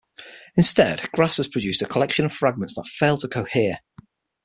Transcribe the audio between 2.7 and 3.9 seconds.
that fail to cohere.